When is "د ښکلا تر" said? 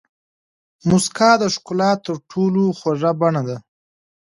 1.41-2.15